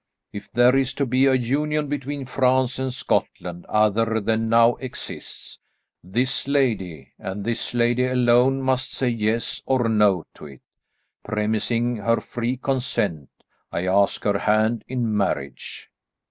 If 0.33 0.51
there 0.51 0.75
is 0.75 0.95
to 0.95 1.05
be 1.05 1.27
a 1.27 1.35
union 1.35 1.87
between 1.87 2.25
France 2.25 2.79
and 2.79 2.91
Scotland 2.91 3.67
other 3.69 4.19
than 4.19 4.49
now 4.49 4.73
exists, 4.77 5.59
this 6.03 6.47
lady, 6.47 7.13
and 7.19 7.45
this 7.45 7.75
lady 7.75 8.07
alone, 8.07 8.63
must 8.63 8.91
say 8.93 9.09
yes 9.09 9.61
or 9.67 9.87
no 9.87 10.25
to 10.33 10.47
it. 10.47 10.61
Premising 11.23 11.97
her 11.97 12.19
free 12.19 12.57
consent, 12.57 13.29
I 13.71 13.85
ask 13.85 14.23
her 14.23 14.39
hand 14.39 14.83
in 14.87 15.15
marriage." 15.15 15.87